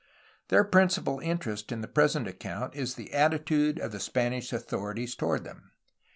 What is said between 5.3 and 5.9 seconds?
them.